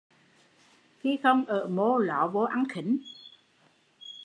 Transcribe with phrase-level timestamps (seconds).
[0.99, 2.97] Khi không ở mô ló vô ăn khính